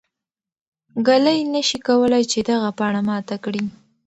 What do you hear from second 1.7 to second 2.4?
کولای چې